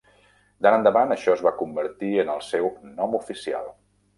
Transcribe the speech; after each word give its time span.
D'ara 0.65 0.77
endavant, 0.79 1.13
això 1.17 1.35
es 1.35 1.45
va 1.49 1.53
convertir 1.59 2.11
en 2.25 2.33
el 2.37 2.43
seu 2.49 2.73
nom 2.99 3.15
oficial. 3.23 3.71